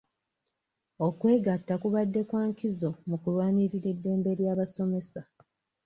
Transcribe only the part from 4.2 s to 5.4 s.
ly'abasomesa.